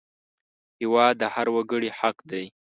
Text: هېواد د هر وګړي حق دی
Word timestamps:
هېواد 0.79 1.13
د 1.21 1.23
هر 1.33 1.47
وګړي 1.55 1.89
حق 1.99 2.17
دی 2.29 2.45